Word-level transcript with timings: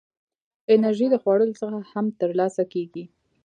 انرژي 0.73 1.07
د 1.11 1.15
خوړو 1.21 1.45
څخه 1.59 1.79
هم 1.91 2.05
ترلاسه 2.21 2.63
کېږي. 2.73 3.03